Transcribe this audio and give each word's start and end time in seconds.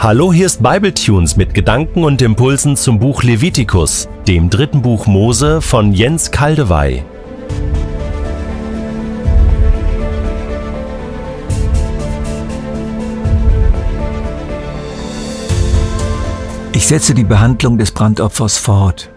Hallo, 0.00 0.32
hier 0.32 0.46
ist 0.46 0.62
Bibletunes 0.62 1.36
mit 1.36 1.54
Gedanken 1.54 2.04
und 2.04 2.22
Impulsen 2.22 2.76
zum 2.76 3.00
Buch 3.00 3.24
Levitikus, 3.24 4.08
dem 4.28 4.48
dritten 4.48 4.80
Buch 4.80 5.08
Mose 5.08 5.60
von 5.60 5.92
Jens 5.92 6.30
Kaldewey. 6.30 7.02
Ich 16.72 16.86
setze 16.86 17.12
die 17.12 17.24
Behandlung 17.24 17.76
des 17.76 17.90
Brandopfers 17.90 18.56
fort. 18.56 19.10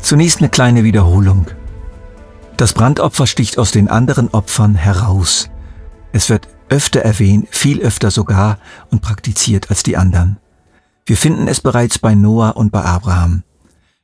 Zunächst 0.00 0.38
eine 0.38 0.48
kleine 0.48 0.82
Wiederholung. 0.82 1.48
Das 2.56 2.72
Brandopfer 2.72 3.26
sticht 3.26 3.58
aus 3.58 3.70
den 3.70 3.88
anderen 3.88 4.28
Opfern 4.32 4.76
heraus. 4.76 5.50
Es 6.16 6.30
wird 6.30 6.48
öfter 6.70 7.00
erwähnt, 7.00 7.46
viel 7.50 7.82
öfter 7.82 8.10
sogar 8.10 8.58
und 8.90 9.02
praktiziert 9.02 9.68
als 9.68 9.82
die 9.82 9.98
anderen. 9.98 10.38
Wir 11.04 11.18
finden 11.18 11.46
es 11.46 11.60
bereits 11.60 11.98
bei 11.98 12.14
Noah 12.14 12.56
und 12.56 12.72
bei 12.72 12.82
Abraham. 12.82 13.42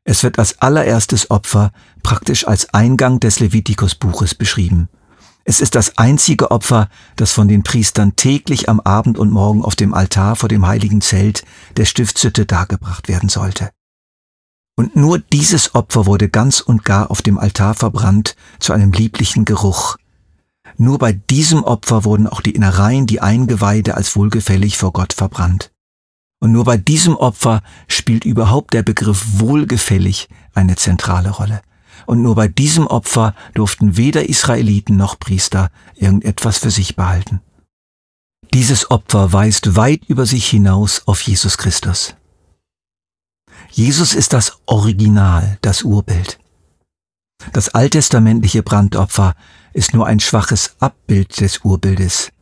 Es 0.05 0.23
wird 0.23 0.39
als 0.39 0.61
allererstes 0.61 1.31
Opfer 1.31 1.73
praktisch 2.03 2.47
als 2.47 2.75
Eingang 2.75 3.19
des 3.19 3.41
Levitikusbuches 3.41 4.35
beschrieben. 4.35 4.91
Es 5.47 5.61
ist 5.61 5.75
das 5.75 5.97
einzige 5.97 6.51
Opfer, 6.51 6.91
das 7.17 7.33
von 7.33 7.49
den 7.49 7.63
Priestern 7.63 8.15
täglich 8.15 8.69
am 8.69 8.81
Abend 8.81 9.17
und 9.17 9.31
Morgen 9.31 9.65
auf 9.65 9.75
dem 9.75 9.95
Altar 9.95 10.37
vor 10.37 10.51
dem 10.51 10.67
heiligen 10.67 11.01
Zelt 11.01 11.47
der 11.79 11.87
Stiftshütte 11.87 12.45
dargebracht 12.45 13.09
werden 13.09 13.31
sollte. 13.31 13.71
Und 14.77 14.97
nur 14.97 15.19
dieses 15.19 15.75
Opfer 15.75 16.05
wurde 16.05 16.29
ganz 16.29 16.61
und 16.61 16.85
gar 16.85 17.11
auf 17.11 17.23
dem 17.23 17.39
Altar 17.39 17.73
verbrannt 17.73 18.37
zu 18.61 18.75
einem 18.75 18.93
lieblichen 18.93 19.47
Geruch. 19.47 19.97
Nur 20.77 20.99
bei 20.99 21.13
diesem 21.13 21.65
Opfer 21.65 22.05
wurden 22.05 22.27
auch 22.27 22.41
die 22.41 22.53
Innereien, 22.53 23.07
die 23.07 23.21
Eingeweide 23.21 23.95
als 23.95 24.17
wohlgefällig 24.17 24.77
vor 24.79 24.93
Gott 24.93 25.13
verbrannt. 25.13 25.71
Und 26.41 26.53
nur 26.53 26.65
bei 26.65 26.77
diesem 26.77 27.15
Opfer 27.17 27.63
spielt 27.87 28.25
überhaupt 28.25 28.75
der 28.75 28.83
Begriff 28.83 29.25
wohlgefällig 29.39 30.29
eine 30.55 30.77
zentrale 30.77 31.31
Rolle. 31.31 31.63
Und 32.07 32.21
nur 32.21 32.35
bei 32.35 32.49
diesem 32.49 32.87
Opfer 32.87 33.35
durften 33.55 33.97
weder 33.97 34.29
Israeliten 34.29 34.97
noch 34.97 35.19
Priester 35.21 35.71
irgendetwas 35.95 36.59
für 36.59 36.71
sich 36.71 36.97
behalten. 36.97 37.41
Dieses 38.53 38.91
Opfer 38.91 39.33
weist 39.33 39.77
weit 39.77 40.05
über 40.07 40.27
sich 40.27 40.49
hinaus 40.49 41.03
auf 41.07 41.21
Jesus 41.23 41.59
Christus. 41.59 42.17
Jesus 43.71 44.15
ist 44.15 44.33
das 44.33 44.59
Original, 44.67 45.59
das 45.63 45.83
Urbild. 45.83 46.39
Das 47.53 47.71
alttestamentliche 47.71 48.63
Brandopfer 48.63 49.35
ist 49.73 49.95
nur 49.95 50.07
ein 50.07 50.21
schwaches 50.21 50.77
Abbild 50.81 51.41
des 51.41 51.59
Urbildes, 51.59 52.33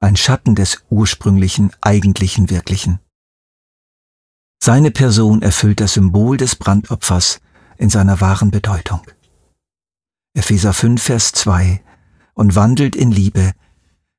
ein 0.00 0.16
Schatten 0.16 0.54
des 0.54 0.84
ursprünglichen, 0.90 1.72
eigentlichen, 1.80 2.50
wirklichen. 2.50 3.00
Seine 4.62 4.90
Person 4.90 5.42
erfüllt 5.42 5.80
das 5.80 5.94
Symbol 5.94 6.36
des 6.36 6.56
Brandopfers 6.56 7.40
in 7.78 7.90
seiner 7.90 8.20
wahren 8.20 8.50
Bedeutung. 8.50 9.00
Epheser 10.34 10.72
5, 10.72 11.02
Vers 11.02 11.32
2 11.32 11.82
und 12.34 12.54
wandelt 12.54 12.96
in 12.96 13.10
Liebe, 13.10 13.52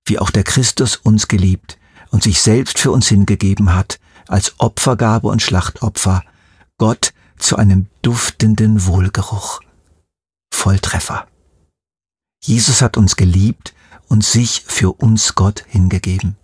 wie 0.05 0.19
auch 0.19 0.31
der 0.31 0.43
Christus 0.43 0.95
uns 0.95 1.27
geliebt 1.27 1.77
und 2.11 2.23
sich 2.23 2.41
selbst 2.41 2.79
für 2.79 2.91
uns 2.91 3.07
hingegeben 3.07 3.73
hat, 3.73 3.99
als 4.27 4.55
Opfergabe 4.59 5.27
und 5.27 5.41
Schlachtopfer, 5.41 6.23
Gott 6.77 7.13
zu 7.37 7.55
einem 7.57 7.87
duftenden 8.01 8.85
Wohlgeruch. 8.85 9.61
Volltreffer. 10.51 11.27
Jesus 12.43 12.81
hat 12.81 12.97
uns 12.97 13.15
geliebt 13.15 13.73
und 14.07 14.23
sich 14.23 14.63
für 14.65 14.93
uns 14.93 15.35
Gott 15.35 15.65
hingegeben. 15.67 16.37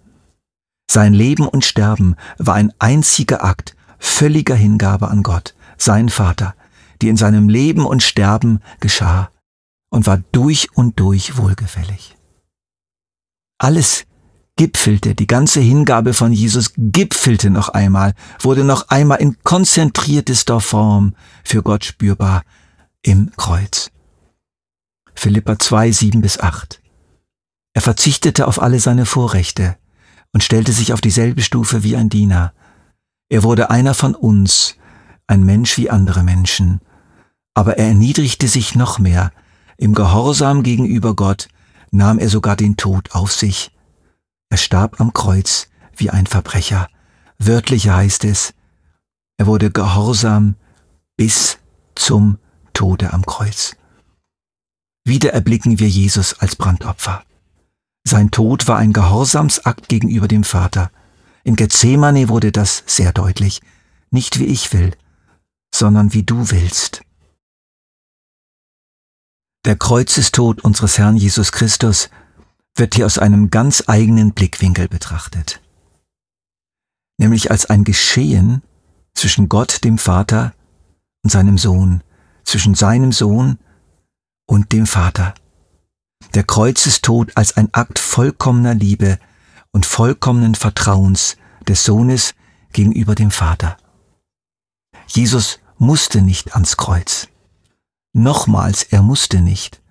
Sein 0.90 1.14
Leben 1.14 1.48
und 1.48 1.66
Sterben 1.66 2.16
war 2.38 2.56
ein 2.56 2.74
einziger 2.80 3.44
Akt 3.44 3.76
völliger 4.00 4.56
Hingabe 4.56 5.08
an 5.08 5.24
Gott, 5.24 5.56
sein 5.78 6.10
Vater, 6.10 6.56
die 7.02 7.08
in 7.08 7.18
seinem 7.18 7.48
Leben 7.48 7.86
und 7.86 8.04
Sterben 8.04 8.60
geschah 8.80 9.32
und 9.90 10.06
war 10.06 10.22
durch 10.32 10.68
und 10.76 11.00
durch 11.00 11.38
wohlgefällig. 11.38 12.18
Alles 13.60 14.06
gipfelte, 14.58 15.16
die 15.16 15.28
ganze 15.28 15.62
Hingabe 15.62 16.14
von 16.14 16.34
Jesus 16.34 16.74
gipfelte 16.76 17.50
noch 17.50 17.70
einmal, 17.70 18.14
wurde 18.40 18.64
noch 18.64 18.90
einmal 18.90 19.20
in 19.20 19.38
konzentriertester 19.44 20.60
Form 20.60 21.16
für 21.44 21.64
Gott 21.64 21.86
spürbar 21.86 22.44
im 23.02 23.32
Kreuz. 23.38 23.93
Philippa 25.16 25.58
2, 25.58 25.92
7 25.92 26.22
bis 26.22 26.40
8. 26.40 26.82
Er 27.74 27.82
verzichtete 27.82 28.48
auf 28.48 28.62
alle 28.62 28.80
seine 28.80 29.06
Vorrechte 29.06 29.78
und 30.32 30.44
stellte 30.44 30.72
sich 30.72 30.94
auf 30.94 31.02
dieselbe 31.02 31.42
Stufe 31.42 31.84
wie 31.84 31.96
ein 31.96 32.10
Diener. 32.10 32.54
Er 33.30 33.44
wurde 33.44 33.70
einer 33.70 33.94
von 33.94 34.16
uns, 34.16 34.76
ein 35.28 35.44
Mensch 35.44 35.78
wie 35.78 35.90
andere 35.90 36.24
Menschen. 36.24 36.82
Aber 37.54 37.78
er 37.78 37.88
erniedrigte 37.88 38.48
sich 38.48 38.76
noch 38.76 39.00
mehr. 39.00 39.32
Im 39.78 39.94
Gehorsam 39.94 40.64
gegenüber 40.64 41.16
Gott 41.16 41.48
nahm 41.92 42.20
er 42.20 42.30
sogar 42.30 42.56
den 42.56 42.78
Tod 42.78 43.12
auf 43.14 43.32
sich. 43.32 43.72
Er 44.50 44.58
starb 44.58 45.00
am 45.00 45.14
Kreuz 45.14 45.70
wie 45.96 46.10
ein 46.10 46.28
Verbrecher. 46.28 46.88
Wörtlich 47.40 47.90
heißt 47.90 48.24
es, 48.26 48.54
er 49.38 49.48
wurde 49.48 49.72
gehorsam 49.72 50.56
bis 51.18 51.58
zum 51.96 52.38
Tode 52.74 53.14
am 53.14 53.26
Kreuz. 53.26 53.76
Wieder 55.06 55.34
erblicken 55.34 55.80
wir 55.80 55.90
Jesus 55.90 56.40
als 56.40 56.56
Brandopfer. 56.56 57.24
Sein 58.06 58.32
Tod 58.32 58.68
war 58.68 58.78
ein 58.78 58.94
Gehorsamsakt 58.94 59.90
gegenüber 59.90 60.28
dem 60.28 60.44
Vater. 60.44 60.92
In 61.44 61.56
Gethsemane 61.56 62.30
wurde 62.30 62.52
das 62.52 62.84
sehr 62.86 63.12
deutlich. 63.12 63.62
Nicht 64.12 64.40
wie 64.40 64.46
ich 64.46 64.72
will, 64.72 64.96
sondern 65.74 66.14
wie 66.14 66.24
du 66.24 66.52
willst. 66.52 67.02
Der 69.66 69.76
Kreuzestod 69.76 70.62
unseres 70.64 70.98
Herrn 70.98 71.18
Jesus 71.18 71.52
Christus 71.52 72.10
wird 72.76 72.96
hier 72.96 73.06
aus 73.06 73.18
einem 73.18 73.50
ganz 73.50 73.84
eigenen 73.88 74.34
Blickwinkel 74.34 74.88
betrachtet. 74.88 75.62
Nämlich 77.18 77.52
als 77.52 77.66
ein 77.66 77.84
Geschehen 77.84 78.62
zwischen 79.14 79.48
Gott, 79.48 79.84
dem 79.84 79.98
Vater, 79.98 80.54
und 81.24 81.30
seinem 81.30 81.58
Sohn, 81.58 82.04
zwischen 82.44 82.76
seinem 82.76 83.12
Sohn 83.12 83.52
und 83.52 83.60
dem 84.74 84.88
Vater. 84.88 85.36
Der 86.34 86.44
Kreuzestod 86.44 87.32
als 87.36 87.58
ein 87.58 87.70
Akt 87.74 88.00
vollkommener 88.00 88.74
Liebe 88.74 89.20
und 89.72 89.86
vollkommenen 89.86 90.56
Vertrauens 90.56 91.38
des 91.68 91.84
Sohnes 91.84 92.34
gegenüber 92.72 93.14
dem 93.14 93.30
Vater. 93.30 93.78
Jesus 95.08 95.60
musste 95.78 96.22
nicht 96.22 96.56
ans 96.56 96.76
Kreuz. 96.78 97.28
Nochmals, 98.14 98.84
er 98.84 99.04
musste 99.04 99.42
nicht. 99.42 99.82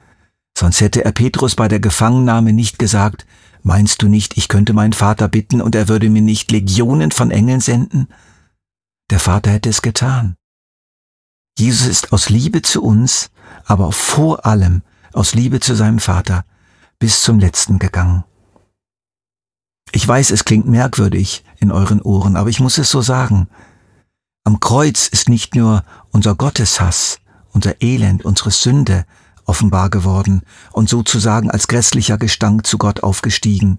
Sonst 0.58 0.80
hätte 0.80 1.04
er 1.04 1.12
Petrus 1.12 1.54
bei 1.54 1.68
der 1.68 1.80
Gefangennahme 1.80 2.52
nicht 2.52 2.78
gesagt, 2.78 3.26
meinst 3.62 4.02
du 4.02 4.08
nicht, 4.08 4.36
ich 4.36 4.48
könnte 4.48 4.72
meinen 4.72 4.92
Vater 4.92 5.28
bitten 5.28 5.60
und 5.60 5.74
er 5.74 5.88
würde 5.88 6.10
mir 6.10 6.22
nicht 6.22 6.50
Legionen 6.50 7.10
von 7.12 7.30
Engeln 7.30 7.60
senden? 7.60 8.08
Der 9.10 9.20
Vater 9.20 9.50
hätte 9.50 9.68
es 9.68 9.82
getan. 9.82 10.36
Jesus 11.58 11.86
ist 11.86 12.12
aus 12.12 12.28
Liebe 12.30 12.62
zu 12.62 12.82
uns 12.82 13.30
aber 13.72 13.90
vor 13.90 14.44
allem 14.44 14.82
aus 15.14 15.32
Liebe 15.32 15.58
zu 15.58 15.74
seinem 15.74 15.98
Vater 15.98 16.44
bis 16.98 17.22
zum 17.22 17.38
letzten 17.38 17.78
gegangen. 17.78 18.22
Ich 19.92 20.06
weiß, 20.06 20.30
es 20.30 20.44
klingt 20.44 20.68
merkwürdig 20.68 21.42
in 21.56 21.72
euren 21.72 22.02
Ohren, 22.02 22.36
aber 22.36 22.50
ich 22.50 22.60
muss 22.60 22.76
es 22.76 22.90
so 22.90 23.00
sagen. 23.00 23.48
Am 24.44 24.60
Kreuz 24.60 25.08
ist 25.08 25.30
nicht 25.30 25.54
nur 25.54 25.84
unser 26.10 26.34
Gotteshass, 26.34 27.20
unser 27.52 27.80
Elend, 27.80 28.26
unsere 28.26 28.50
Sünde 28.50 29.06
offenbar 29.46 29.88
geworden 29.88 30.42
und 30.72 30.90
sozusagen 30.90 31.50
als 31.50 31.66
grässlicher 31.66 32.18
Gestank 32.18 32.66
zu 32.66 32.76
Gott 32.76 33.02
aufgestiegen, 33.02 33.78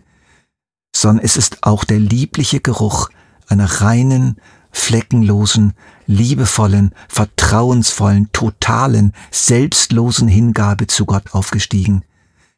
sondern 0.95 1.23
es 1.23 1.37
ist 1.37 1.59
auch 1.61 1.83
der 1.83 1.99
liebliche 1.99 2.61
Geruch 2.61 3.09
einer 3.47 3.81
reinen, 3.81 4.37
fleckenlosen, 4.73 5.73
liebevollen, 6.07 6.93
vertrauensvollen, 7.07 8.29
totalen, 8.33 9.13
selbstlosen 9.31 10.27
Hingabe 10.27 10.87
zu 10.87 11.05
Gott 11.05 11.33
aufgestiegen, 11.33 12.03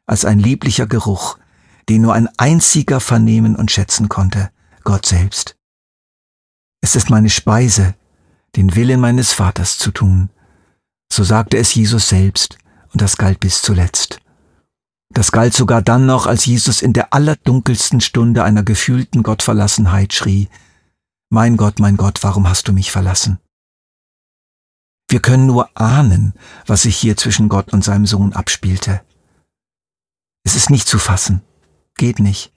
als 0.08 0.26
ein 0.26 0.40
lieblicher 0.40 0.88
Geruch, 0.88 1.38
den 1.90 2.02
nur 2.02 2.14
ein 2.14 2.28
einziger 2.38 3.00
vernehmen 3.00 3.56
und 3.56 3.70
schätzen 3.70 4.10
konnte, 4.10 4.50
Gott 4.84 5.06
selbst. 5.06 5.56
Es 6.82 6.96
ist 6.96 7.10
meine 7.10 7.30
Speise, 7.30 7.96
den 8.56 8.76
Willen 8.76 9.00
meines 9.00 9.34
Vaters 9.34 9.78
zu 9.78 9.92
tun. 9.92 10.30
So 11.12 11.24
sagte 11.24 11.58
es 11.58 11.76
Jesus 11.76 12.10
selbst, 12.10 12.58
und 12.94 13.02
das 13.02 13.18
galt 13.18 13.40
bis 13.40 13.62
zuletzt. 13.62 14.20
Das 15.10 15.32
galt 15.32 15.54
sogar 15.54 15.82
dann 15.82 16.06
noch, 16.06 16.28
als 16.28 16.46
Jesus 16.46 16.82
in 16.82 16.94
der 16.94 17.14
allerdunkelsten 17.14 18.02
Stunde 18.02 18.44
einer 18.44 18.64
gefühlten 18.64 19.22
Gottverlassenheit 19.22 20.14
schrie, 20.14 20.48
mein 21.30 21.58
Gott, 21.58 21.80
mein 21.80 21.98
Gott, 21.98 22.24
warum 22.24 22.48
hast 22.48 22.68
du 22.68 22.74
mich 22.74 22.92
verlassen? 22.92 23.40
Wir 25.10 25.20
können 25.20 25.46
nur 25.46 25.70
ahnen, 25.78 26.34
was 26.66 26.84
sich 26.84 26.98
hier 26.98 27.16
zwischen 27.18 27.50
Gott 27.50 27.74
und 27.74 27.84
seinem 27.84 28.06
Sohn 28.06 28.34
abspielte. 28.34 29.02
Es 30.44 30.56
ist 30.56 30.70
nicht 30.70 30.88
zu 30.88 30.98
fassen, 30.98 31.42
geht 31.96 32.20
nicht. 32.20 32.54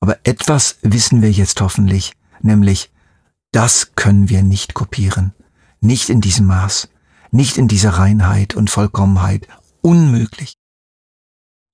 Aber 0.00 0.18
etwas 0.24 0.78
wissen 0.82 1.22
wir 1.22 1.30
jetzt 1.30 1.60
hoffentlich, 1.60 2.14
nämlich, 2.40 2.90
Das 3.52 3.96
können 3.96 4.28
wir 4.28 4.42
nicht 4.42 4.74
kopieren. 4.74 5.34
Nicht 5.80 6.08
in 6.08 6.20
diesem 6.20 6.46
Maß. 6.46 6.88
Nicht 7.32 7.58
in 7.58 7.68
dieser 7.68 7.90
Reinheit 7.90 8.54
und 8.54 8.70
Vollkommenheit. 8.70 9.48
Unmöglich. 9.82 10.54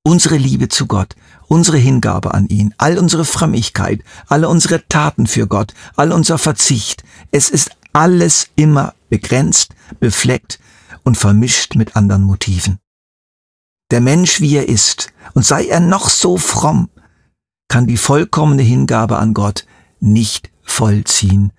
Unsere 0.03 0.37
Liebe 0.37 0.69
zu 0.69 0.87
Gott, 0.87 1.17
unsere 1.49 1.77
Hingabe 1.77 2.35
an 2.35 2.49
ihn, 2.49 2.75
all 2.79 2.99
unsere 2.99 3.25
Frömmigkeit, 3.25 4.03
alle 4.29 4.49
unsere 4.49 4.87
Taten 4.89 5.27
für 5.27 5.47
Gott, 5.47 5.75
all 5.97 6.13
unser 6.13 6.39
Verzicht, 6.39 7.05
es 7.31 7.51
ist 7.51 7.71
alles 7.93 8.49
immer 8.57 8.95
begrenzt, 9.09 9.75
befleckt 10.01 10.59
und 11.03 11.17
vermischt 11.17 11.75
mit 11.75 11.97
anderen 11.97 12.25
Motiven. 12.25 12.79
Der 13.91 14.01
Mensch, 14.01 14.41
wie 14.41 14.57
er 14.57 14.69
ist, 14.69 15.13
und 15.35 15.45
sei 15.45 15.67
er 15.67 15.81
noch 15.81 16.09
so 16.09 16.37
fromm, 16.37 16.91
kann 17.69 17.87
die 17.87 17.97
vollkommene 17.97 18.63
Hingabe 18.63 19.19
an 19.19 19.33
Gott 19.33 19.67
nicht 20.01 20.51
vollziehen, 20.63 21.53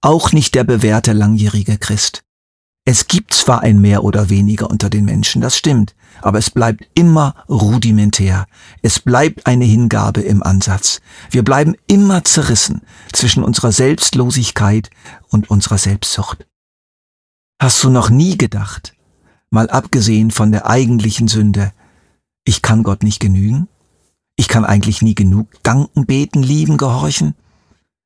auch 0.00 0.32
nicht 0.32 0.54
der 0.54 0.64
bewährte 0.64 1.12
langjährige 1.12 1.78
Christ. 1.78 2.24
Es 2.84 3.06
gibt 3.06 3.32
zwar 3.32 3.60
ein 3.60 3.80
mehr 3.80 4.02
oder 4.02 4.28
weniger 4.28 4.68
unter 4.68 4.90
den 4.90 5.04
Menschen, 5.04 5.40
das 5.40 5.56
stimmt, 5.56 5.94
aber 6.20 6.38
es 6.38 6.50
bleibt 6.50 6.88
immer 6.94 7.36
rudimentär. 7.48 8.46
Es 8.82 8.98
bleibt 8.98 9.46
eine 9.46 9.64
Hingabe 9.64 10.20
im 10.20 10.42
Ansatz. 10.42 11.00
Wir 11.30 11.44
bleiben 11.44 11.76
immer 11.86 12.24
zerrissen 12.24 12.82
zwischen 13.12 13.44
unserer 13.44 13.70
Selbstlosigkeit 13.70 14.90
und 15.28 15.48
unserer 15.48 15.78
Selbstsucht. 15.78 16.44
Hast 17.60 17.84
du 17.84 17.90
noch 17.90 18.10
nie 18.10 18.36
gedacht, 18.36 18.94
mal 19.50 19.70
abgesehen 19.70 20.32
von 20.32 20.50
der 20.50 20.66
eigentlichen 20.66 21.28
Sünde, 21.28 21.72
ich 22.44 22.62
kann 22.62 22.82
Gott 22.82 23.04
nicht 23.04 23.20
genügen? 23.20 23.68
Ich 24.34 24.48
kann 24.48 24.64
eigentlich 24.64 25.02
nie 25.02 25.14
genug 25.14 25.46
danken, 25.62 26.04
beten, 26.06 26.42
lieben, 26.42 26.78
gehorchen? 26.78 27.36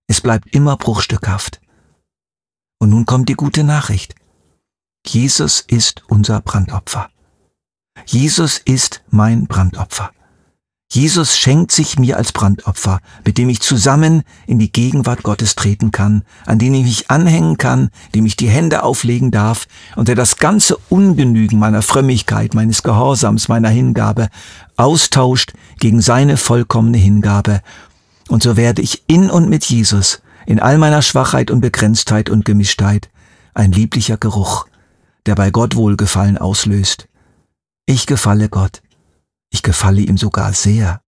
Es 0.07 0.21
bleibt 0.21 0.55
immer 0.55 0.77
bruchstückhaft. 0.77 1.63
Und 2.79 2.91
nun 2.91 3.07
kommt 3.07 3.31
die 3.31 3.35
gute 3.35 3.65
Nachricht. 3.65 4.15
Jesus 5.09 5.61
ist 5.61 6.03
unser 6.09 6.41
Brandopfer. 6.41 7.09
Jesus 8.07 8.61
ist 8.65 9.03
mein 9.11 9.47
Brandopfer. 9.47 10.11
Jesus 10.91 11.37
schenkt 11.37 11.73
sich 11.73 11.99
mir 11.99 12.17
als 12.17 12.33
Brandopfer, 12.33 13.01
mit 13.25 13.39
dem 13.39 13.49
ich 13.49 13.61
zusammen 13.61 14.23
in 14.47 14.59
die 14.59 14.71
Gegenwart 14.71 15.23
Gottes 15.23 15.55
treten 15.55 15.91
kann, 15.91 16.23
an 16.45 16.59
den 16.59 16.75
ich 16.75 16.85
mich 16.85 17.11
anhängen 17.11 17.57
kann, 17.57 17.91
dem 18.15 18.27
ich 18.27 18.37
die 18.37 18.49
Hände 18.49 18.83
auflegen 18.83 19.31
darf 19.31 19.67
und 19.97 20.09
der 20.09 20.15
das 20.15 20.37
ganze 20.37 20.77
Ungenügen 20.89 21.59
meiner 21.59 21.83
Frömmigkeit, 21.83 22.55
meines 22.55 22.83
Gehorsams, 22.83 23.49
meiner 23.49 23.69
Hingabe 23.69 24.29
austauscht 24.77 25.53
gegen 25.81 26.01
seine 26.01 26.37
vollkommene 26.37 26.99
Hingabe. 26.99 27.63
Und 28.29 28.43
so 28.43 28.57
werde 28.57 28.83
ich 28.83 29.03
in 29.09 29.31
und 29.31 29.49
mit 29.49 29.65
Jesus, 29.65 30.21
in 30.47 30.61
all 30.61 30.79
meiner 30.79 31.03
Schwachheit 31.03 31.51
und 31.51 31.61
Begrenztheit 31.61 32.31
und 32.31 32.45
Gemischtheit, 32.45 33.09
ein 33.55 33.73
lieblicher 33.73 34.17
Geruch, 34.17 34.67
der 35.27 35.35
bei 35.35 35.51
Gott 35.51 35.77
Wohlgefallen 35.77 36.39
auslöst. 36.39 37.09
Ich 37.87 38.07
gefalle 38.07 38.49
Gott. 38.49 38.83
Ich 39.51 39.63
gefalle 39.63 40.01
ihm 40.01 40.19
sogar 40.19 40.53
sehr. 40.53 41.01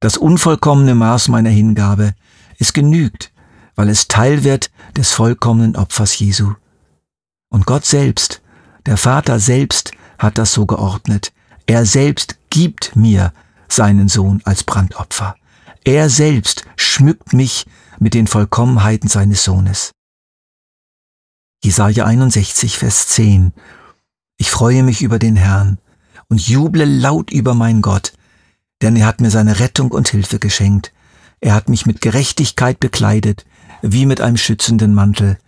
Das 0.00 0.16
unvollkommene 0.16 0.94
Maß 0.94 1.28
meiner 1.28 1.50
Hingabe, 1.50 2.14
es 2.58 2.72
genügt, 2.72 3.32
weil 3.74 3.88
es 3.88 4.08
Teil 4.08 4.44
wird 4.44 4.70
des 4.96 5.12
vollkommenen 5.12 5.76
Opfers 5.76 6.18
Jesu. 6.18 6.54
Und 7.48 7.66
Gott 7.66 7.84
selbst, 7.84 8.42
der 8.86 8.96
Vater 8.96 9.38
selbst, 9.38 9.92
hat 10.18 10.38
das 10.38 10.52
so 10.52 10.66
geordnet. 10.66 11.32
Er 11.66 11.86
selbst 11.86 12.38
gibt 12.50 12.94
mir 12.96 13.32
seinen 13.68 14.08
Sohn 14.08 14.40
als 14.44 14.64
Brandopfer. 14.64 15.36
Er 15.84 16.08
selbst 16.10 16.64
schmückt 16.76 17.32
mich 17.32 17.66
mit 17.98 18.14
den 18.14 18.26
Vollkommenheiten 18.26 19.08
seines 19.08 19.44
Sohnes. 19.44 19.92
Jesaja 21.64 22.04
61, 22.04 22.76
Vers 22.76 23.06
10. 23.06 23.54
Ich 24.36 24.50
freue 24.50 24.82
mich 24.82 25.00
über 25.00 25.18
den 25.18 25.34
Herrn 25.34 25.78
und 26.28 26.46
juble 26.46 26.84
laut 26.84 27.32
über 27.32 27.54
meinen 27.54 27.80
Gott, 27.80 28.12
denn 28.82 28.96
er 28.96 29.06
hat 29.06 29.22
mir 29.22 29.30
seine 29.30 29.60
Rettung 29.60 29.90
und 29.90 30.10
Hilfe 30.10 30.38
geschenkt. 30.38 30.92
Er 31.40 31.54
hat 31.54 31.70
mich 31.70 31.86
mit 31.86 32.02
Gerechtigkeit 32.02 32.80
bekleidet, 32.80 33.46
wie 33.80 34.04
mit 34.04 34.20
einem 34.20 34.36
schützenden 34.36 34.92
Mantel. 34.92 35.38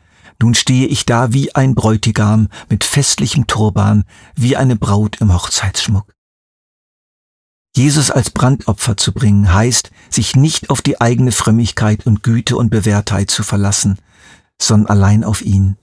Nun 0.41 0.55
stehe 0.55 0.87
ich 0.87 1.05
da 1.05 1.35
wie 1.35 1.55
ein 1.55 1.75
Bräutigam 1.75 2.49
mit 2.71 2.85
festlichem 2.85 3.47
Turban, 3.47 4.05
wie 4.35 4.57
eine 4.57 4.77
Braut 4.77 5.21
im 5.21 5.35
Hochzeitsschmuck. 5.35 6.15
Jesus 7.77 8.11
als 8.11 8.31
Brandopfer 8.31 8.97
zu 8.97 9.13
bringen, 9.13 9.53
heißt, 9.53 9.91
sich 10.09 10.35
nicht 10.35 10.71
auf 10.71 10.81
die 10.81 10.99
eigene 10.99 11.33
Frömmigkeit 11.33 12.07
und 12.07 12.23
Güte 12.23 12.57
und 12.57 12.71
Bewährtheit 12.71 13.31
zu 13.31 13.43
verlassen, 13.43 13.99
sondern 14.59 14.89
allein 14.89 15.23
auf 15.23 15.43
ihn. 15.43 15.77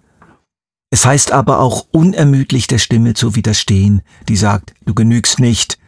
Es 0.94 1.08
heißt 1.08 1.32
aber 1.32 1.58
auch 1.58 1.88
unermüdlich 1.90 2.68
der 2.68 2.78
Stimme 2.78 3.16
zu 3.16 3.34
widerstehen, 3.34 4.04
die 4.30 4.36
sagt, 4.36 4.76
du 4.86 4.94
genügst 4.94 5.40
nicht. 5.40 5.80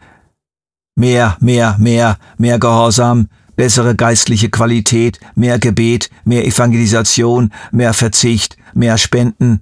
Mehr, 0.96 1.38
mehr, 1.40 1.78
mehr, 1.78 2.18
mehr 2.40 2.58
Gehorsam, 2.58 3.30
bessere 3.56 3.96
geistliche 3.96 4.50
Qualität, 4.50 5.20
mehr 5.36 5.60
Gebet, 5.60 6.10
mehr 6.24 6.44
Evangelisation, 6.48 7.54
mehr 7.72 7.94
Verzicht, 7.94 8.58
mehr 8.74 8.98
Spenden. 8.98 9.62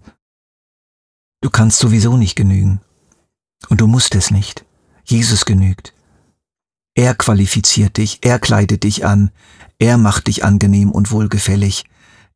Du 1.41 1.49
kannst 1.49 1.79
sowieso 1.79 2.15
nicht 2.15 2.37
genügen. 2.37 2.79
Und 3.67 3.81
du 3.81 3.87
musst 3.87 4.15
es 4.15 4.31
nicht. 4.31 4.63
Jesus 5.03 5.43
genügt. 5.43 5.93
Er 6.95 7.15
qualifiziert 7.15 7.97
dich, 7.97 8.19
er 8.21 8.39
kleidet 8.39 8.83
dich 8.85 9.05
an, 9.05 9.29
er 9.77 9.97
macht 9.97 10.27
dich 10.27 10.45
angenehm 10.45 10.89
und 10.89 11.11
wohlgefällig, 11.11 11.83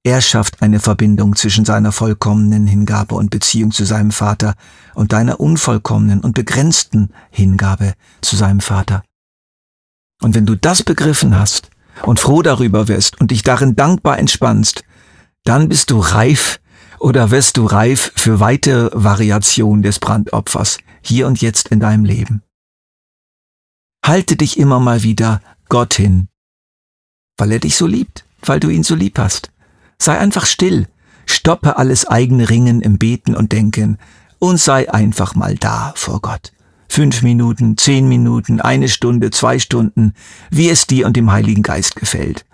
er 0.07 0.21
schafft 0.21 0.61
eine 0.61 0.79
Verbindung 0.79 1.35
zwischen 1.35 1.65
seiner 1.65 1.91
vollkommenen 1.91 2.65
Hingabe 2.65 3.15
und 3.15 3.29
Beziehung 3.29 3.71
zu 3.71 3.83
seinem 3.83 4.11
Vater 4.11 4.55
und 4.95 5.11
deiner 5.11 5.41
unvollkommenen 5.41 6.21
und 6.21 6.33
begrenzten 6.33 7.09
Hingabe 7.29 7.93
zu 8.21 8.37
seinem 8.37 8.61
Vater. 8.61 9.03
Und 10.21 10.33
wenn 10.33 10.45
du 10.45 10.55
das 10.55 10.81
begriffen 10.81 11.37
hast 11.37 11.71
und 12.03 12.21
froh 12.21 12.41
darüber 12.41 12.87
wirst 12.87 13.19
und 13.19 13.31
dich 13.31 13.43
darin 13.43 13.75
dankbar 13.75 14.17
entspannst, 14.17 14.85
dann 15.43 15.67
bist 15.67 15.91
du 15.91 15.99
reif 15.99 16.61
oder 16.99 17.29
wirst 17.29 17.57
du 17.57 17.65
reif 17.65 18.13
für 18.15 18.39
weitere 18.39 18.89
Variationen 18.93 19.83
des 19.83 19.99
Brandopfers 19.99 20.77
hier 21.01 21.27
und 21.27 21.41
jetzt 21.41 21.67
in 21.67 21.81
deinem 21.81 22.05
Leben. 22.05 22.43
Halte 24.05 24.37
dich 24.37 24.57
immer 24.57 24.79
mal 24.79 25.03
wieder 25.03 25.41
Gott 25.67 25.95
hin, 25.95 26.29
weil 27.35 27.51
er 27.51 27.59
dich 27.59 27.75
so 27.75 27.85
liebt, 27.85 28.23
weil 28.41 28.61
du 28.61 28.69
ihn 28.69 28.83
so 28.83 28.95
lieb 28.95 29.19
hast. 29.19 29.51
Sei 29.99 30.17
einfach 30.17 30.45
still, 30.45 30.87
stoppe 31.25 31.77
alles 31.77 32.07
eigene 32.07 32.49
Ringen 32.49 32.81
im 32.81 32.97
Beten 32.97 33.35
und 33.35 33.51
Denken 33.51 33.97
und 34.39 34.59
sei 34.59 34.91
einfach 34.91 35.35
mal 35.35 35.55
da 35.55 35.93
vor 35.95 36.21
Gott. 36.21 36.51
Fünf 36.89 37.21
Minuten, 37.21 37.77
zehn 37.77 38.07
Minuten, 38.07 38.61
eine 38.61 38.87
Stunde, 38.87 39.31
zwei 39.31 39.59
Stunden, 39.59 40.13
wie 40.49 40.69
es 40.69 40.87
dir 40.87 41.05
und 41.05 41.17
dem 41.17 41.31
Heiligen 41.31 41.63
Geist 41.63 41.95
gefällt. 41.95 42.45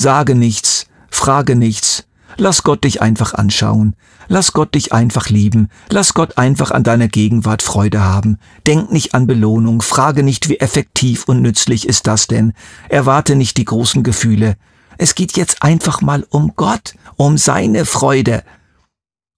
Sage 0.00 0.34
nichts, 0.34 0.86
frage 1.10 1.56
nichts, 1.56 2.06
lass 2.36 2.62
Gott 2.62 2.84
dich 2.84 3.02
einfach 3.02 3.34
anschauen, 3.34 3.96
lass 4.28 4.52
Gott 4.52 4.74
dich 4.74 4.92
einfach 4.92 5.28
lieben, 5.28 5.68
lass 5.90 6.14
Gott 6.14 6.38
einfach 6.38 6.70
an 6.70 6.84
deiner 6.84 7.08
Gegenwart 7.08 7.62
Freude 7.62 8.02
haben, 8.02 8.38
denk 8.66 8.92
nicht 8.92 9.14
an 9.14 9.26
Belohnung, 9.26 9.82
frage 9.82 10.22
nicht, 10.22 10.48
wie 10.48 10.60
effektiv 10.60 11.24
und 11.24 11.42
nützlich 11.42 11.88
ist 11.88 12.06
das 12.06 12.26
denn, 12.26 12.52
erwarte 12.88 13.34
nicht 13.34 13.56
die 13.56 13.64
großen 13.64 14.02
Gefühle, 14.02 14.56
es 15.02 15.16
geht 15.16 15.36
jetzt 15.36 15.64
einfach 15.64 16.00
mal 16.00 16.24
um 16.30 16.52
Gott, 16.54 16.94
um 17.16 17.36
seine 17.36 17.86
Freude. 17.86 18.44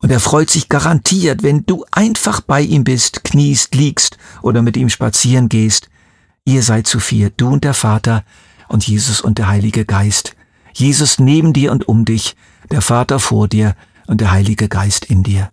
Und 0.03 0.11
er 0.11 0.21
freut 0.21 0.51
sich 0.51 0.69
garantiert, 0.69 1.43
wenn 1.43 1.65
du 1.65 1.87
einfach 1.91 2.43
bei 2.43 2.61
ihm 2.61 2.85
bist, 2.85 3.25
kniest, 3.25 3.75
liegst 3.75 4.19
oder 4.43 4.61
mit 4.61 4.77
ihm 4.77 4.91
spazieren 4.91 5.49
gehst. 5.49 5.89
Ihr 6.45 6.63
seid 6.63 6.87
zu 6.87 7.01
vier, 7.01 7.31
du 7.31 7.49
und 7.49 7.65
der 7.65 7.73
Vater 7.73 8.25
und 8.69 8.87
Jesus 8.87 9.23
und 9.23 9.39
der 9.39 9.49
Heilige 9.49 9.87
Geist. 9.87 10.37
Jesus 10.75 11.19
neben 11.19 11.55
dir 11.55 11.73
und 11.73 11.89
um 11.89 12.05
dich, 12.05 12.37
der 12.71 12.83
Vater 12.83 13.19
vor 13.19 13.49
dir 13.49 13.75
und 14.07 14.21
der 14.21 14.33
Heilige 14.33 14.69
Geist 14.69 15.07
in 15.07 15.23
dir. 15.23 15.51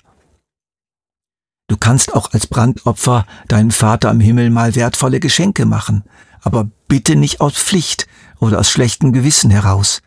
Du 1.72 1.78
kannst 1.78 2.13
auch 2.13 2.34
als 2.34 2.48
Brandopfer 2.48 3.25
deinem 3.48 3.72
Vater 3.72 4.12
im 4.12 4.20
Himmel 4.20 4.50
mal 4.50 4.75
wertvolle 4.75 5.22
Geschenke 5.22 5.66
machen, 5.66 6.04
aber 6.42 6.70
bitte 6.90 7.16
nicht 7.16 7.40
aus 7.40 7.54
Pflicht, 7.54 8.08
oder 8.40 8.60
aus 8.60 8.70
schlechtem 8.70 9.13
Gewissen 9.13 9.50
heraus. 9.51 10.01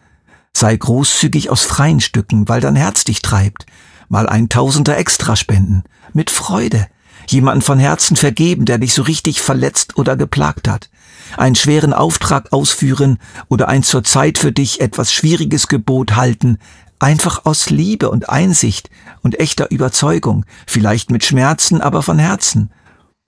Sei 0.53 0.77
großzügig 0.77 1.49
aus 1.49 1.63
freien 1.63 2.01
Stücken, 2.01 2.51
weil 2.51 2.61
dein 2.61 2.77
Herz 2.77 3.05
dich 3.05 3.23
treibt. 3.23 3.65
Mal 4.11 4.29
ein 4.29 4.51
Tausender 4.51 4.99
extra 4.99 5.37
spenden. 5.37 5.85
Mit 6.13 6.31
Freude. 6.31 6.87
Jemanden 7.31 7.63
von 7.63 7.79
Herzen 7.79 8.17
vergeben, 8.17 8.67
der 8.67 8.77
dich 8.77 8.93
so 8.93 9.01
richtig 9.01 9.41
verletzt 9.41 9.97
oder 9.97 10.19
geplagt 10.19 10.69
hat. 10.69 10.91
Einen 11.39 11.55
schweren 11.55 11.95
Auftrag 11.95 12.53
ausführen 12.53 13.17
oder 13.49 13.69
ein 13.69 13.83
zur 13.83 14.05
Zeit 14.05 14.37
für 14.37 14.53
dich 14.53 14.83
etwas 14.83 15.15
schwieriges 15.15 15.69
Gebot 15.69 16.15
halten. 16.15 16.59
Einfach 17.05 17.45
aus 17.45 17.69
Liebe 17.71 18.11
und 18.11 18.31
Einsicht 18.31 18.89
und 19.23 19.39
echter 19.39 19.71
Überzeugung. 19.71 20.47
Vielleicht 20.67 21.11
mit 21.11 21.23
Schmerzen, 21.23 21.81
aber 21.81 22.03
von 22.03 22.19
Herzen. 22.19 22.71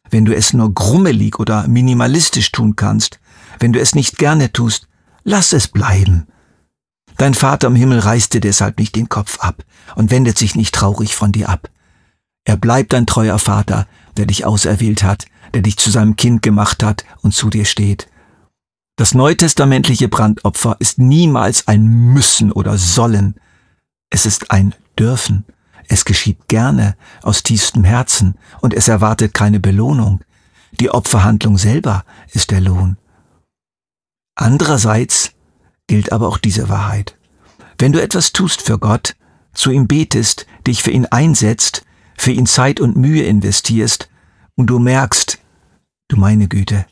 Wenn 0.08 0.24
du 0.24 0.34
es 0.34 0.52
nur 0.54 0.72
grummelig 0.72 1.38
oder 1.38 1.68
minimalistisch 1.68 2.52
tun 2.52 2.74
kannst, 2.74 3.20
wenn 3.58 3.72
du 3.72 3.80
es 3.80 3.94
nicht 3.94 4.18
gerne 4.18 4.50
tust, 4.52 4.88
Lass 5.28 5.52
es 5.52 5.66
bleiben. 5.66 6.28
Dein 7.16 7.34
Vater 7.34 7.66
im 7.66 7.74
Himmel 7.74 7.98
reißt 7.98 8.32
dir 8.32 8.40
deshalb 8.40 8.78
nicht 8.78 8.94
den 8.94 9.08
Kopf 9.08 9.40
ab 9.40 9.64
und 9.96 10.12
wendet 10.12 10.38
sich 10.38 10.54
nicht 10.54 10.72
traurig 10.72 11.16
von 11.16 11.32
dir 11.32 11.48
ab. 11.48 11.68
Er 12.44 12.56
bleibt 12.56 12.94
ein 12.94 13.06
treuer 13.06 13.40
Vater, 13.40 13.88
der 14.16 14.26
dich 14.26 14.44
auserwählt 14.44 15.02
hat, 15.02 15.26
der 15.52 15.62
dich 15.62 15.78
zu 15.78 15.90
seinem 15.90 16.14
Kind 16.14 16.42
gemacht 16.42 16.84
hat 16.84 17.04
und 17.22 17.34
zu 17.34 17.50
dir 17.50 17.64
steht. 17.64 18.08
Das 18.94 19.14
neutestamentliche 19.14 20.06
Brandopfer 20.06 20.76
ist 20.78 20.98
niemals 20.98 21.66
ein 21.66 21.84
Müssen 21.84 22.52
oder 22.52 22.78
Sollen. 22.78 23.34
Es 24.10 24.26
ist 24.26 24.50
ein 24.50 24.74
Dürfen. 24.98 25.44
Es 25.88 26.04
geschieht 26.04 26.48
gerne, 26.48 26.96
aus 27.22 27.42
tiefstem 27.42 27.84
Herzen, 27.84 28.36
und 28.60 28.74
es 28.74 28.88
erwartet 28.88 29.34
keine 29.34 29.60
Belohnung. 29.60 30.20
Die 30.72 30.90
Opferhandlung 30.90 31.58
selber 31.58 32.04
ist 32.32 32.50
der 32.50 32.60
Lohn. 32.60 32.96
Andererseits 34.34 35.32
gilt 35.86 36.12
aber 36.12 36.28
auch 36.28 36.38
diese 36.38 36.68
Wahrheit. 36.68 37.16
Wenn 37.78 37.92
du 37.92 38.02
etwas 38.02 38.32
tust 38.32 38.62
für 38.62 38.78
Gott, 38.78 39.16
zu 39.54 39.70
ihm 39.70 39.86
betest, 39.86 40.46
dich 40.66 40.82
für 40.82 40.90
ihn 40.90 41.06
einsetzt, 41.06 41.84
für 42.16 42.32
ihn 42.32 42.46
Zeit 42.46 42.80
und 42.80 42.96
Mühe 42.96 43.22
investierst, 43.22 44.10
und 44.54 44.66
du 44.68 44.78
merkst, 44.78 45.38
du 46.08 46.16
meine 46.16 46.48
Güte, 46.48 46.86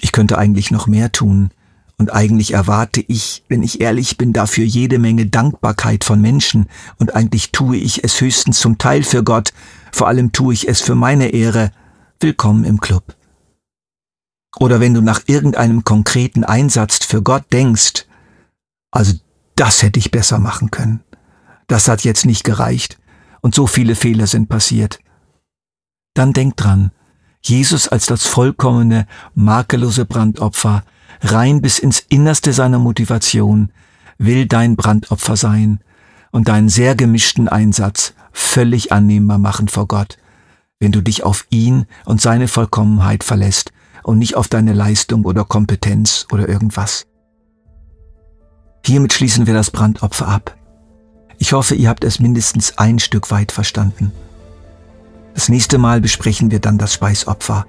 ich 0.00 0.12
könnte 0.12 0.38
eigentlich 0.38 0.70
noch 0.70 0.86
mehr 0.86 1.12
tun, 1.12 1.50
und 1.98 2.12
eigentlich 2.12 2.52
erwarte 2.52 3.00
ich, 3.00 3.42
wenn 3.48 3.62
ich 3.62 3.80
ehrlich 3.80 4.18
bin, 4.18 4.32
dafür 4.32 4.64
jede 4.64 4.98
Menge 4.98 5.26
Dankbarkeit 5.26 6.04
von 6.04 6.20
Menschen, 6.20 6.68
und 6.98 7.14
eigentlich 7.14 7.52
tue 7.52 7.76
ich 7.76 8.04
es 8.04 8.20
höchstens 8.20 8.60
zum 8.60 8.78
Teil 8.78 9.02
für 9.02 9.24
Gott, 9.24 9.52
vor 9.92 10.08
allem 10.08 10.32
tue 10.32 10.52
ich 10.52 10.68
es 10.68 10.82
für 10.82 10.94
meine 10.94 11.28
Ehre, 11.28 11.72
willkommen 12.20 12.64
im 12.64 12.80
Club. 12.80 13.16
Oder 14.58 14.80
wenn 14.80 14.94
du 14.94 15.00
nach 15.00 15.22
irgendeinem 15.26 15.84
konkreten 15.84 16.44
Einsatz 16.44 17.04
für 17.04 17.22
Gott 17.22 17.44
denkst, 17.52 18.06
also 18.90 19.14
das 19.54 19.82
hätte 19.82 19.98
ich 19.98 20.10
besser 20.10 20.38
machen 20.38 20.70
können. 20.70 21.00
Das 21.66 21.88
hat 21.88 22.04
jetzt 22.04 22.26
nicht 22.26 22.44
gereicht 22.44 22.98
und 23.40 23.54
so 23.54 23.66
viele 23.66 23.94
Fehler 23.94 24.26
sind 24.26 24.48
passiert. 24.48 24.98
Dann 26.14 26.32
denk 26.32 26.56
dran, 26.56 26.90
Jesus 27.42 27.88
als 27.88 28.06
das 28.06 28.26
vollkommene, 28.26 29.06
makellose 29.34 30.04
Brandopfer, 30.04 30.84
rein 31.20 31.62
bis 31.62 31.78
ins 31.78 32.00
Innerste 32.08 32.52
seiner 32.52 32.78
Motivation, 32.78 33.70
will 34.18 34.46
dein 34.46 34.76
Brandopfer 34.76 35.36
sein 35.36 35.80
und 36.30 36.48
deinen 36.48 36.68
sehr 36.68 36.94
gemischten 36.94 37.48
Einsatz 37.48 38.14
völlig 38.32 38.92
annehmbar 38.92 39.38
machen 39.38 39.68
vor 39.68 39.86
Gott, 39.86 40.18
wenn 40.78 40.92
du 40.92 41.02
dich 41.02 41.24
auf 41.24 41.46
ihn 41.50 41.86
und 42.04 42.20
seine 42.20 42.48
Vollkommenheit 42.48 43.24
verlässt 43.24 43.72
und 44.02 44.18
nicht 44.18 44.36
auf 44.36 44.48
deine 44.48 44.72
Leistung 44.72 45.24
oder 45.24 45.44
Kompetenz 45.44 46.26
oder 46.30 46.48
irgendwas. 46.48 47.06
Hiermit 48.84 49.12
schließen 49.12 49.46
wir 49.46 49.54
das 49.54 49.70
Brandopfer 49.70 50.28
ab. 50.28 50.56
Ich 51.38 51.52
hoffe, 51.52 51.74
ihr 51.74 51.88
habt 51.88 52.04
es 52.04 52.20
mindestens 52.20 52.78
ein 52.78 52.98
Stück 52.98 53.30
weit 53.30 53.52
verstanden. 53.52 54.12
Das 55.34 55.48
nächste 55.48 55.76
Mal 55.78 56.00
besprechen 56.00 56.50
wir 56.50 56.60
dann 56.60 56.78
das 56.78 56.94
Speisopfer, 56.94 57.66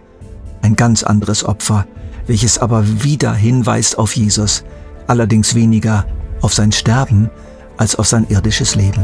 ein 0.61 0.75
ganz 0.75 1.03
anderes 1.03 1.43
Opfer, 1.43 1.87
welches 2.27 2.59
aber 2.59 3.03
wieder 3.03 3.33
hinweist 3.33 3.97
auf 3.97 4.15
Jesus, 4.15 4.63
allerdings 5.07 5.55
weniger 5.55 6.05
auf 6.41 6.53
sein 6.53 6.71
Sterben 6.71 7.29
als 7.77 7.95
auf 7.95 8.07
sein 8.07 8.27
irdisches 8.29 8.75
Leben. 8.75 9.03